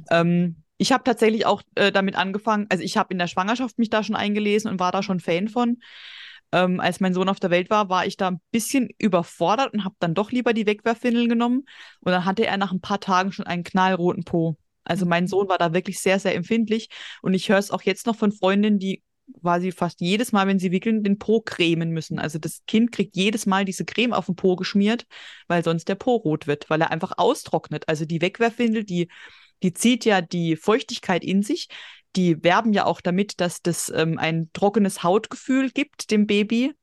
Ähm, 0.09 0.63
ich 0.81 0.91
habe 0.91 1.03
tatsächlich 1.03 1.45
auch 1.45 1.61
äh, 1.75 1.91
damit 1.91 2.15
angefangen, 2.15 2.65
also 2.69 2.83
ich 2.83 2.97
habe 2.97 3.13
in 3.13 3.19
der 3.19 3.27
Schwangerschaft 3.27 3.77
mich 3.77 3.91
da 3.91 4.03
schon 4.03 4.15
eingelesen 4.15 4.71
und 4.71 4.79
war 4.79 4.91
da 4.91 5.03
schon 5.03 5.19
Fan 5.19 5.47
von. 5.47 5.77
Ähm, 6.51 6.79
als 6.79 6.99
mein 6.99 7.13
Sohn 7.13 7.29
auf 7.29 7.39
der 7.39 7.51
Welt 7.51 7.69
war, 7.69 7.89
war 7.89 8.07
ich 8.07 8.17
da 8.17 8.29
ein 8.29 8.41
bisschen 8.49 8.89
überfordert 8.97 9.75
und 9.75 9.85
habe 9.85 9.93
dann 9.99 10.15
doch 10.15 10.31
lieber 10.31 10.53
die 10.53 10.65
Wegwerfwindeln 10.65 11.29
genommen. 11.29 11.65
Und 11.99 12.11
dann 12.11 12.25
hatte 12.25 12.47
er 12.47 12.57
nach 12.57 12.71
ein 12.71 12.81
paar 12.81 12.99
Tagen 12.99 13.31
schon 13.31 13.45
einen 13.45 13.63
knallroten 13.63 14.23
Po. 14.23 14.57
Also 14.83 15.05
mein 15.05 15.27
Sohn 15.27 15.49
war 15.49 15.59
da 15.59 15.71
wirklich 15.71 15.99
sehr, 15.99 16.17
sehr 16.17 16.33
empfindlich. 16.33 16.89
Und 17.21 17.35
ich 17.35 17.47
höre 17.47 17.59
es 17.59 17.69
auch 17.69 17.83
jetzt 17.83 18.07
noch 18.07 18.15
von 18.15 18.31
Freundinnen, 18.31 18.79
die 18.79 19.03
quasi 19.39 19.71
fast 19.71 20.01
jedes 20.01 20.31
Mal, 20.31 20.47
wenn 20.47 20.57
sie 20.57 20.71
wickeln, 20.71 21.03
den 21.03 21.19
Po 21.19 21.41
cremen 21.41 21.91
müssen. 21.91 22.17
Also 22.17 22.39
das 22.39 22.63
Kind 22.65 22.91
kriegt 22.91 23.15
jedes 23.15 23.45
Mal 23.45 23.65
diese 23.65 23.85
Creme 23.85 24.13
auf 24.13 24.25
den 24.25 24.35
Po 24.35 24.55
geschmiert, 24.55 25.05
weil 25.47 25.63
sonst 25.63 25.87
der 25.89 25.95
Po 25.95 26.15
rot 26.15 26.47
wird, 26.47 26.71
weil 26.71 26.81
er 26.81 26.89
einfach 26.89 27.13
austrocknet. 27.17 27.87
Also 27.87 28.05
die 28.05 28.19
Wegwerfwindel, 28.19 28.83
die 28.83 29.09
die 29.63 29.73
zieht 29.73 30.05
ja 30.05 30.21
die 30.21 30.55
Feuchtigkeit 30.55 31.23
in 31.23 31.43
sich. 31.43 31.67
Die 32.15 32.43
werben 32.43 32.73
ja 32.73 32.85
auch 32.85 33.01
damit, 33.01 33.39
dass 33.39 33.61
das 33.61 33.91
ähm, 33.95 34.17
ein 34.17 34.49
trockenes 34.53 35.03
Hautgefühl 35.03 35.69
gibt 35.69 36.11
dem 36.11 36.27
Baby. 36.27 36.73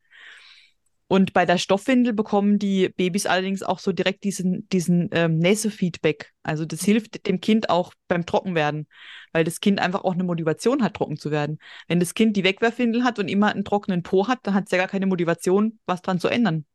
Und 1.11 1.33
bei 1.33 1.47
der 1.47 1.57
Stoffwindel 1.57 2.13
bekommen 2.13 2.59
die 2.59 2.91
Babys 2.91 3.25
allerdings 3.25 3.63
auch 3.63 3.79
so 3.79 3.93
direkt 3.93 4.25
diesen, 4.25 4.69
diesen 4.69 5.09
ähm, 5.13 5.39
Näsefeedback. 5.39 6.33
Also 6.43 6.67
das 6.67 6.85
hilft 6.85 7.27
dem 7.27 7.41
Kind 7.41 7.71
auch 7.71 7.95
beim 8.09 8.27
Trockenwerden, 8.27 8.87
weil 9.33 9.45
das 9.45 9.61
Kind 9.61 9.81
einfach 9.81 10.05
auch 10.05 10.13
eine 10.13 10.25
Motivation 10.25 10.83
hat, 10.83 10.95
trocken 10.95 11.17
zu 11.17 11.31
werden. 11.31 11.59
Wenn 11.89 11.99
das 11.99 12.13
Kind 12.13 12.37
die 12.37 12.45
Wegwerfwindel 12.45 13.05
hat 13.05 13.19
und 13.19 13.29
immer 13.29 13.51
einen 13.53 13.65
trockenen 13.65 14.03
Po 14.03 14.29
hat, 14.29 14.41
dann 14.43 14.53
hat 14.53 14.65
es 14.67 14.71
ja 14.71 14.77
gar 14.77 14.89
keine 14.89 15.07
Motivation, 15.07 15.79
was 15.87 16.03
dran 16.03 16.21
zu 16.21 16.29
ändern. 16.29 16.67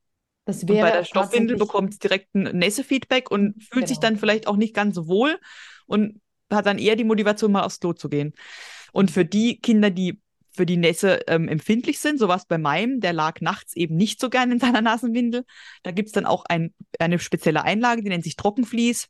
Das 0.45 0.67
wäre 0.67 0.79
und 0.79 0.91
bei 0.91 0.97
der 0.97 1.05
Stoffwindel 1.05 1.55
bekommt 1.55 1.93
es 1.93 1.99
direkt 1.99 2.33
ein 2.33 2.57
Nässe-Feedback 2.57 3.29
und 3.29 3.53
fühlt 3.63 3.71
genau. 3.71 3.87
sich 3.87 3.99
dann 3.99 4.17
vielleicht 4.17 4.47
auch 4.47 4.57
nicht 4.57 4.73
ganz 4.73 4.95
so 4.95 5.07
wohl 5.07 5.39
und 5.85 6.21
hat 6.51 6.65
dann 6.65 6.77
eher 6.77 6.95
die 6.95 7.03
Motivation, 7.03 7.51
mal 7.51 7.63
aufs 7.63 7.79
Klo 7.79 7.93
zu 7.93 8.09
gehen. 8.09 8.33
Und 8.91 9.11
für 9.11 9.25
die 9.25 9.59
Kinder, 9.59 9.89
die 9.89 10.19
für 10.55 10.65
die 10.65 10.77
Nässe 10.77 11.21
ähm, 11.27 11.47
empfindlich 11.47 11.99
sind, 11.99 12.19
so 12.19 12.27
was 12.27 12.45
bei 12.45 12.57
meinem, 12.57 12.99
der 12.99 13.11
lag 13.11 13.41
nachts 13.41 13.75
eben 13.75 13.95
nicht 13.95 14.19
so 14.19 14.29
gern 14.29 14.51
in 14.51 14.59
seiner 14.59 14.81
Nasenwindel. 14.81 15.45
Da 15.81 15.91
gibt 15.91 16.07
es 16.07 16.13
dann 16.13 16.25
auch 16.25 16.45
ein, 16.45 16.73
eine 16.99 17.19
spezielle 17.19 17.63
Einlage, 17.63 18.03
die 18.03 18.09
nennt 18.09 18.23
sich 18.23 18.35
Trockenvlies. 18.35 19.09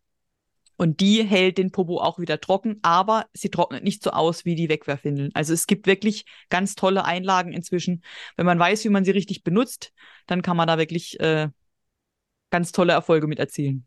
Und 0.76 1.02
die 1.02 1.24
hält 1.24 1.60
den 1.60 1.72
Popo 1.72 2.00
auch 2.00 2.18
wieder 2.18 2.42
trocken, 2.42 2.80
aber 2.82 3.28
sie 3.32 3.50
trocknet 3.50 3.84
nicht 3.84 4.02
so 4.02 4.10
aus 4.10 4.44
wie 4.44 4.56
die 4.56 4.70
Wegwerfwindeln. 4.70 5.30
Also 5.36 5.54
es 5.54 5.68
gibt 5.68 5.86
wirklich 5.86 6.26
ganz 6.50 6.74
tolle 6.74 7.06
Einlagen 7.06 7.54
inzwischen. 7.54 8.04
Wenn 8.38 8.48
man 8.48 8.58
weiß, 8.58 8.84
wie 8.84 8.90
man 8.90 9.06
sie 9.06 9.12
richtig 9.12 9.44
benutzt, 9.44 9.94
dann 10.26 10.42
kann 10.42 10.58
man 10.58 10.68
da 10.68 10.80
wirklich 10.80 11.20
äh, 11.20 11.50
ganz 12.50 12.72
tolle 12.72 12.94
Erfolge 12.94 13.28
mit 13.28 13.38
erzielen. 13.38 13.86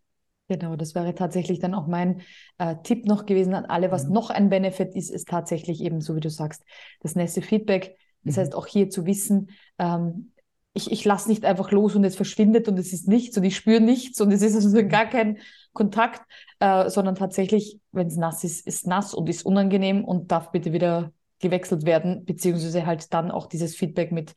Genau, 0.49 0.77
das 0.77 0.95
wäre 0.95 1.15
tatsächlich 1.15 1.59
dann 1.59 1.75
auch 1.75 1.89
mein 1.89 2.21
äh, 2.59 2.77
Tipp 2.85 3.05
noch 3.07 3.27
gewesen 3.27 3.55
an 3.55 3.65
alle. 3.65 3.91
Was 3.91 4.07
mhm. 4.07 4.13
noch 4.13 4.31
ein 4.31 4.49
Benefit 4.49 4.95
ist, 4.95 5.11
ist 5.11 5.29
tatsächlich 5.29 5.81
eben, 5.83 6.01
so 6.01 6.15
wie 6.15 6.21
du 6.21 6.31
sagst, 6.31 6.63
das 7.01 7.17
nächste 7.17 7.43
Feedback. 7.43 7.97
Das 8.23 8.37
mhm. 8.37 8.41
heißt, 8.41 8.55
auch 8.55 8.67
hier 8.67 8.89
zu 8.89 9.07
wissen, 9.07 9.51
ähm, 9.79 10.33
ich, 10.77 10.93
ich 10.93 11.05
lasse 11.05 11.29
nicht 11.31 11.45
einfach 11.45 11.73
los 11.73 11.97
und 11.97 12.05
es 12.05 12.17
verschwindet 12.17 12.69
und 12.69 12.79
es 12.79 12.93
ist 12.93 13.09
nichts 13.09 13.37
und 13.39 13.45
ich 13.45 13.57
spüre 13.57 13.81
nichts 13.81 14.21
und 14.21 14.31
es 14.31 14.43
ist 14.43 14.55
also 14.55 14.69
mhm. 14.69 14.89
gar 14.89 15.07
kein 15.07 15.39
Kontakt, 15.73 16.23
äh, 16.61 16.91
sondern 16.91 17.15
tatsächlich, 17.15 17.81
wenn 17.93 18.07
es 18.07 18.17
nass 18.17 18.45
ist, 18.45 18.67
ist 18.67 18.87
nass 18.87 19.15
und 19.15 19.29
ist 19.29 19.45
unangenehm 19.45 20.05
und 20.05 20.31
darf 20.31 20.53
bitte 20.53 20.73
wieder 20.73 21.13
gewechselt 21.41 21.87
werden, 21.87 22.25
beziehungsweise 22.25 22.87
halt 22.87 23.13
dann 23.13 23.31
auch 23.31 23.47
dieses 23.47 23.75
Feedback 23.75 24.13
mit, 24.13 24.35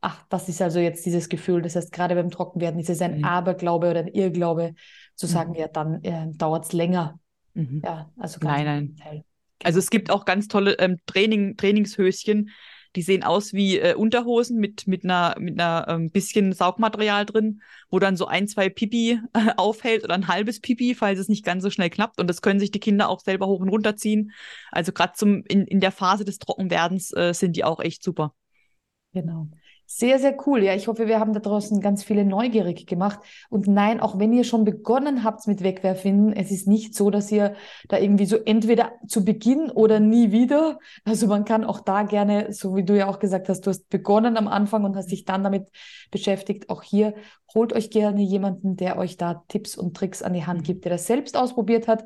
ach, 0.00 0.24
das 0.28 0.48
ist 0.48 0.60
also 0.60 0.80
jetzt 0.80 1.06
dieses 1.06 1.28
Gefühl. 1.28 1.62
Das 1.62 1.76
heißt, 1.76 1.92
gerade 1.92 2.14
beim 2.16 2.30
Trockenwerden 2.30 2.80
ist 2.80 2.90
es 2.90 3.00
ein 3.00 3.18
mhm. 3.18 3.24
Aberglaube 3.24 3.90
oder 3.90 4.00
ein 4.00 4.08
Irrglaube, 4.08 4.74
zu 5.18 5.26
sagen, 5.26 5.50
mhm. 5.50 5.56
ja, 5.56 5.68
dann 5.68 6.02
äh, 6.04 6.28
dauert 6.32 6.66
es 6.66 6.72
länger. 6.72 7.18
Mhm. 7.54 7.82
Ja, 7.84 8.10
also 8.16 8.38
nein, 8.40 8.64
nein. 8.64 8.96
Teil. 8.96 9.24
Also 9.64 9.80
es 9.80 9.90
gibt 9.90 10.10
auch 10.10 10.24
ganz 10.24 10.46
tolle 10.46 10.78
ähm, 10.78 10.98
Training, 11.06 11.56
Trainingshöschen, 11.56 12.50
die 12.94 13.02
sehen 13.02 13.24
aus 13.24 13.52
wie 13.52 13.78
äh, 13.78 13.94
Unterhosen 13.94 14.58
mit, 14.58 14.86
mit 14.86 15.02
einer, 15.04 15.34
mit 15.38 15.60
einer 15.60 15.86
ähm, 15.88 16.10
bisschen 16.10 16.52
Saugmaterial 16.52 17.26
drin, 17.26 17.60
wo 17.90 17.98
dann 17.98 18.16
so 18.16 18.26
ein, 18.26 18.46
zwei 18.46 18.68
Pipi 18.68 19.20
äh, 19.32 19.50
aufhält 19.56 20.04
oder 20.04 20.14
ein 20.14 20.28
halbes 20.28 20.60
Pipi, 20.60 20.94
falls 20.94 21.18
es 21.18 21.28
nicht 21.28 21.44
ganz 21.44 21.64
so 21.64 21.70
schnell 21.70 21.90
klappt. 21.90 22.20
Und 22.20 22.28
das 22.28 22.40
können 22.40 22.60
sich 22.60 22.70
die 22.70 22.80
Kinder 22.80 23.08
auch 23.08 23.20
selber 23.20 23.48
hoch 23.48 23.60
und 23.60 23.68
runter 23.68 23.96
ziehen. 23.96 24.30
Also 24.70 24.92
gerade 24.92 25.14
zum 25.14 25.42
in, 25.48 25.66
in 25.66 25.80
der 25.80 25.92
Phase 25.92 26.24
des 26.24 26.38
Trockenwerdens 26.38 27.12
äh, 27.12 27.34
sind 27.34 27.56
die 27.56 27.64
auch 27.64 27.80
echt 27.80 28.04
super. 28.04 28.34
Genau. 29.12 29.48
Sehr, 29.90 30.18
sehr 30.18 30.36
cool. 30.46 30.62
Ja, 30.62 30.74
ich 30.74 30.86
hoffe, 30.86 31.06
wir 31.06 31.18
haben 31.18 31.32
da 31.32 31.40
draußen 31.40 31.80
ganz 31.80 32.04
viele 32.04 32.26
neugierig 32.26 32.86
gemacht. 32.86 33.20
Und 33.48 33.66
nein, 33.68 34.00
auch 34.00 34.18
wenn 34.18 34.34
ihr 34.34 34.44
schon 34.44 34.66
begonnen 34.66 35.24
habt 35.24 35.46
mit 35.46 35.62
Wegwerfinden, 35.62 36.34
es 36.34 36.50
ist 36.50 36.68
nicht 36.68 36.94
so, 36.94 37.08
dass 37.08 37.32
ihr 37.32 37.54
da 37.88 37.96
irgendwie 37.96 38.26
so 38.26 38.36
entweder 38.36 38.92
zu 39.06 39.24
Beginn 39.24 39.70
oder 39.70 39.98
nie 39.98 40.30
wieder. 40.30 40.78
Also 41.04 41.26
man 41.26 41.46
kann 41.46 41.64
auch 41.64 41.80
da 41.80 42.02
gerne, 42.02 42.52
so 42.52 42.76
wie 42.76 42.84
du 42.84 42.98
ja 42.98 43.08
auch 43.08 43.18
gesagt 43.18 43.48
hast, 43.48 43.62
du 43.62 43.70
hast 43.70 43.88
begonnen 43.88 44.36
am 44.36 44.46
Anfang 44.46 44.84
und 44.84 44.94
hast 44.94 45.10
dich 45.10 45.24
dann 45.24 45.42
damit 45.42 45.68
beschäftigt. 46.10 46.68
Auch 46.68 46.82
hier 46.82 47.14
holt 47.54 47.72
euch 47.72 47.88
gerne 47.88 48.20
jemanden, 48.20 48.76
der 48.76 48.98
euch 48.98 49.16
da 49.16 49.42
Tipps 49.48 49.74
und 49.74 49.96
Tricks 49.96 50.20
an 50.20 50.34
die 50.34 50.44
Hand 50.44 50.64
gibt, 50.64 50.84
der 50.84 50.92
das 50.92 51.06
selbst 51.06 51.34
ausprobiert 51.34 51.88
hat 51.88 52.04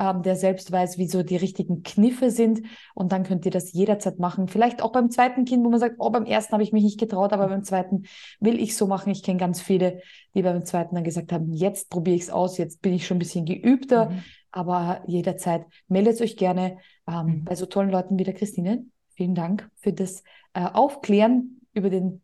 ähm, 0.00 0.22
der 0.22 0.34
selbst 0.34 0.72
weiß, 0.72 0.96
wie 0.96 1.06
so 1.06 1.22
die 1.22 1.36
richtigen 1.36 1.82
Kniffe 1.82 2.30
sind. 2.30 2.62
Und 2.94 3.12
dann 3.12 3.22
könnt 3.22 3.44
ihr 3.44 3.52
das 3.52 3.72
jederzeit 3.72 4.18
machen. 4.18 4.48
Vielleicht 4.48 4.82
auch 4.82 4.92
beim 4.92 5.10
zweiten 5.10 5.44
Kind, 5.44 5.62
wo 5.62 5.68
man 5.68 5.78
sagt, 5.78 5.96
oh, 5.98 6.08
beim 6.10 6.24
ersten 6.24 6.54
habe 6.54 6.62
ich 6.62 6.72
mich 6.72 6.82
nicht 6.82 6.98
getraut, 6.98 7.34
aber 7.34 7.48
beim 7.48 7.62
zweiten 7.62 8.04
will 8.40 8.58
ich 8.58 8.76
so 8.76 8.86
machen. 8.86 9.10
Ich 9.10 9.22
kenne 9.22 9.38
ganz 9.38 9.60
viele, 9.60 10.00
die 10.34 10.42
beim 10.42 10.64
zweiten 10.64 10.94
dann 10.94 11.04
gesagt 11.04 11.32
haben, 11.32 11.52
jetzt 11.52 11.90
probiere 11.90 12.16
ich 12.16 12.22
es 12.22 12.30
aus, 12.30 12.56
jetzt 12.56 12.80
bin 12.80 12.94
ich 12.94 13.06
schon 13.06 13.16
ein 13.16 13.20
bisschen 13.20 13.44
geübter. 13.44 14.08
Mhm. 14.08 14.22
Aber 14.52 15.02
jederzeit 15.06 15.66
meldet 15.86 16.20
euch 16.20 16.36
gerne 16.36 16.78
ähm, 17.06 17.26
mhm. 17.26 17.44
bei 17.44 17.54
so 17.54 17.66
tollen 17.66 17.90
Leuten 17.90 18.18
wie 18.18 18.24
der 18.24 18.34
Christine. 18.34 18.86
Vielen 19.14 19.34
Dank 19.34 19.70
für 19.76 19.92
das 19.92 20.24
äh, 20.54 20.64
Aufklären 20.64 21.60
über 21.74 21.90
den 21.90 22.22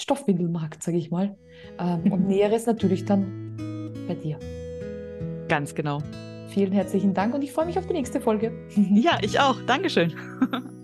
Stoffwindelmarkt, 0.00 0.82
sage 0.82 0.96
ich 0.96 1.10
mal. 1.10 1.36
Ähm, 1.78 2.10
und 2.10 2.26
Näheres 2.26 2.64
natürlich 2.64 3.04
dann 3.04 3.94
bei 4.08 4.14
dir. 4.14 4.38
Ganz 5.48 5.74
genau. 5.74 6.00
Vielen 6.48 6.72
herzlichen 6.72 7.14
Dank 7.14 7.34
und 7.34 7.42
ich 7.42 7.52
freue 7.52 7.66
mich 7.66 7.78
auf 7.78 7.86
die 7.86 7.92
nächste 7.92 8.20
Folge. 8.20 8.52
Ja, 8.74 9.18
ich 9.22 9.38
auch. 9.38 9.56
Dankeschön. 9.66 10.14